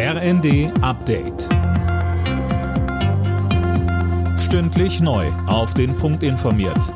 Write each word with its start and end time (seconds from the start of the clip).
RND 0.00 0.70
Update. 0.80 1.48
Stündlich 4.38 5.00
neu. 5.00 5.26
Auf 5.48 5.74
den 5.74 5.96
Punkt 5.96 6.22
informiert. 6.22 6.94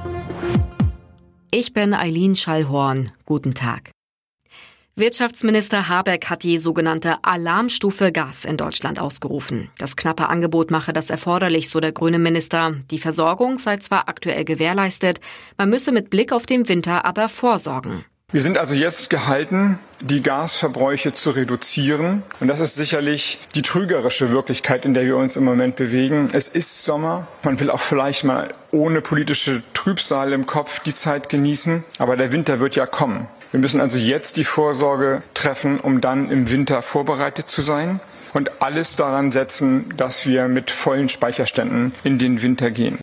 Ich 1.50 1.72
bin 1.72 1.94
Eileen 1.94 2.36
Schallhorn. 2.36 3.10
Guten 3.26 3.54
Tag. 3.54 3.90
Wirtschaftsminister 4.94 5.88
Habeck 5.88 6.30
hat 6.30 6.44
die 6.44 6.58
sogenannte 6.58 7.16
Alarmstufe 7.24 8.12
Gas 8.12 8.44
in 8.44 8.56
Deutschland 8.56 9.00
ausgerufen. 9.00 9.68
Das 9.78 9.96
knappe 9.96 10.28
Angebot 10.28 10.70
mache 10.70 10.92
das 10.92 11.10
erforderlich, 11.10 11.70
so 11.70 11.80
der 11.80 11.90
grüne 11.90 12.20
Minister. 12.20 12.76
Die 12.92 13.00
Versorgung 13.00 13.58
sei 13.58 13.78
zwar 13.78 14.08
aktuell 14.08 14.44
gewährleistet, 14.44 15.20
man 15.58 15.70
müsse 15.70 15.90
mit 15.90 16.08
Blick 16.08 16.30
auf 16.30 16.46
den 16.46 16.68
Winter 16.68 17.04
aber 17.04 17.28
vorsorgen. 17.28 18.04
Wir 18.32 18.40
sind 18.40 18.56
also 18.56 18.72
jetzt 18.72 19.10
gehalten, 19.10 19.78
die 20.00 20.22
Gasverbräuche 20.22 21.12
zu 21.12 21.32
reduzieren. 21.32 22.22
Und 22.40 22.48
das 22.48 22.60
ist 22.60 22.76
sicherlich 22.76 23.38
die 23.54 23.60
trügerische 23.60 24.30
Wirklichkeit, 24.30 24.86
in 24.86 24.94
der 24.94 25.04
wir 25.04 25.18
uns 25.18 25.36
im 25.36 25.44
Moment 25.44 25.76
bewegen. 25.76 26.30
Es 26.32 26.48
ist 26.48 26.82
Sommer. 26.82 27.26
Man 27.42 27.60
will 27.60 27.70
auch 27.70 27.80
vielleicht 27.80 28.24
mal 28.24 28.48
ohne 28.70 29.02
politische 29.02 29.62
Trübsal 29.74 30.32
im 30.32 30.46
Kopf 30.46 30.80
die 30.80 30.94
Zeit 30.94 31.28
genießen. 31.28 31.84
Aber 31.98 32.16
der 32.16 32.32
Winter 32.32 32.58
wird 32.58 32.74
ja 32.74 32.86
kommen. 32.86 33.28
Wir 33.50 33.60
müssen 33.60 33.82
also 33.82 33.98
jetzt 33.98 34.38
die 34.38 34.44
Vorsorge 34.44 35.22
treffen, 35.34 35.78
um 35.78 36.00
dann 36.00 36.30
im 36.30 36.50
Winter 36.50 36.80
vorbereitet 36.80 37.50
zu 37.50 37.60
sein 37.60 38.00
und 38.32 38.62
alles 38.62 38.96
daran 38.96 39.30
setzen, 39.30 39.92
dass 39.98 40.26
wir 40.26 40.48
mit 40.48 40.70
vollen 40.70 41.10
Speicherständen 41.10 41.92
in 42.02 42.18
den 42.18 42.40
Winter 42.40 42.70
gehen. 42.70 42.98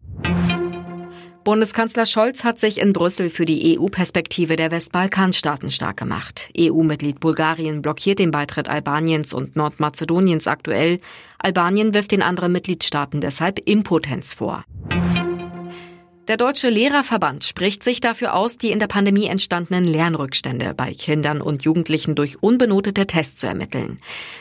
Bundeskanzler 1.50 2.06
Scholz 2.06 2.44
hat 2.44 2.60
sich 2.60 2.80
in 2.80 2.94
Brüssel 2.94 3.28
für 3.28 3.44
die 3.44 3.76
EU-Perspektive 3.76 4.56
der 4.56 4.70
Westbalkanstaaten 4.70 5.72
stark 5.72 5.98
gemacht. 5.98 6.52
EU-Mitglied 6.56 7.20
Bulgarien 7.20 7.82
blockiert 7.82 8.20
den 8.20 8.30
Beitritt 8.30 8.70
Albaniens 8.70 9.34
und 9.34 9.56
Nordmazedoniens 9.56 10.46
aktuell. 10.46 11.00
Albanien 11.40 11.96
wirft 11.96 12.12
den 12.12 12.22
anderen 12.22 12.52
Mitgliedstaaten 12.52 13.20
deshalb 13.20 13.68
Impotenz 13.68 14.36
vor. 14.36 14.64
Der 16.28 16.38
Deutsche 16.38 16.70
Lehrerverband 16.70 17.44
spricht 17.44 17.84
sich 17.84 18.00
dafür 18.00 18.36
aus, 18.36 18.60
die 18.60 18.70
in 18.70 18.78
der 18.78 18.86
Pandemie 18.86 19.26
entstandenen 19.26 19.86
Lernrückstände 19.86 20.76
bei 20.78 20.94
Kindern 20.94 21.42
und 21.42 21.64
Jugendlichen 21.64 22.14
durch 22.14 22.44
unbenotete 22.44 23.08
Tests 23.08 23.38
zu 23.38 23.48
ermitteln. 23.48 23.98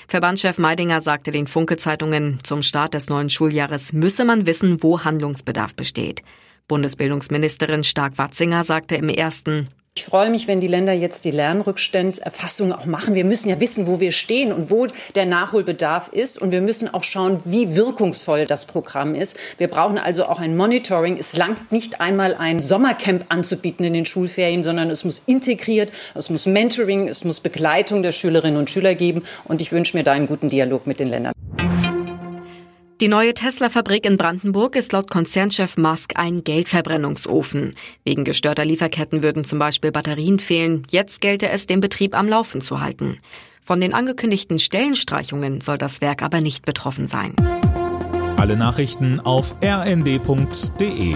Verbandschef 0.09 0.59
Meidinger 0.59 1.01
sagte 1.01 1.31
den 1.31 1.47
Funke-Zeitungen, 1.47 2.37
zum 2.43 2.61
Start 2.61 2.93
des 2.93 3.09
neuen 3.09 3.31
Schuljahres 3.31 3.95
müsse 3.95 4.27
man 4.27 4.45
wissen, 4.45 4.83
wo 4.83 5.05
Handlungsbedarf 5.05 5.75
besteht. 5.75 6.23
Bundesbildungsministerin 6.69 7.83
Stark-Watzinger 7.83 8.63
sagte 8.63 8.95
im 8.97 9.09
ersten, 9.09 9.69
ich 9.99 10.05
freue 10.05 10.31
mich, 10.31 10.47
wenn 10.47 10.61
die 10.61 10.69
Länder 10.69 10.93
jetzt 10.93 11.25
die 11.25 11.33
Lernrückstandserfassung 11.33 12.73
auch 12.73 12.85
machen. 12.85 13.17
Wir 13.17 13.25
müssen 13.25 13.49
ja 13.49 13.59
wissen, 13.59 13.89
wo 13.89 13.99
wir 13.99 14.13
stehen 14.13 14.53
und 14.53 14.71
wo 14.71 14.87
der 15.17 15.27
Nachholbedarf 15.27 16.11
ist. 16.13 16.41
Und 16.41 16.53
wir 16.53 16.61
müssen 16.61 16.95
auch 16.95 17.03
schauen, 17.03 17.41
wie 17.45 17.75
wirkungsvoll 17.75 18.47
das 18.47 18.65
Programm 18.67 19.17
ist. 19.17 19.37
Wir 19.57 19.67
brauchen 19.67 19.99
also 19.99 20.27
auch 20.27 20.39
ein 20.39 20.57
Monitoring. 20.57 21.17
Es 21.19 21.37
langt 21.37 21.73
nicht 21.73 22.01
einmal 22.01 22.37
ein 22.37 22.63
Sommercamp 22.63 23.25
anzubieten 23.29 23.85
in 23.85 23.93
den 23.93 24.05
Schulferien, 24.05 24.63
sondern 24.63 24.89
es 24.89 25.03
muss 25.03 25.21
integriert, 25.27 25.91
es 26.15 26.31
muss 26.31 26.47
Mentoring, 26.47 27.09
es 27.09 27.25
muss 27.25 27.41
Begleitung 27.41 28.05
der 28.05 28.13
Schülerinnen 28.13 28.57
und 28.57 28.71
Schüler 28.71 28.95
geben. 28.95 29.25
Und 29.47 29.61
ich 29.61 29.73
wünsche 29.73 29.97
mir 29.97 30.05
da 30.05 30.13
einen 30.13 30.29
guten 30.29 30.49
Dialog 30.49 30.87
mit 30.87 31.01
den 31.01 31.09
Ländern. 31.09 31.33
Die 33.01 33.07
neue 33.07 33.33
Tesla-Fabrik 33.33 34.05
in 34.05 34.17
Brandenburg 34.17 34.75
ist 34.75 34.93
laut 34.93 35.09
Konzernchef 35.09 35.77
Musk 35.77 36.15
ein 36.17 36.43
Geldverbrennungsofen. 36.43 37.71
Wegen 38.03 38.25
gestörter 38.25 38.65
Lieferketten 38.65 39.23
würden 39.23 39.45
zum 39.45 39.61
Beispiel 39.61 39.93
Batterien 39.93 40.41
fehlen. 40.41 40.83
Jetzt 40.91 41.21
gelte 41.21 41.49
es, 41.49 41.67
den 41.67 41.81
Betrieb 41.81 42.19
am 42.19 42.29
Laufen 42.29 42.61
zu 42.61 42.81
halten. 42.81 43.19
Von 43.63 43.81
den 43.81 43.95
angekündigten 43.95 44.59
Stellenstreichungen 44.59 45.61
soll 45.61 45.79
das 45.79 46.01
Werk 46.01 46.23
aber 46.23 46.41
nicht 46.41 46.67
betroffen 46.67 47.07
sein. 47.07 47.37
Alle 48.37 48.57
Nachrichten 48.57 49.21
auf 49.21 49.55
rnd.de 49.63 51.15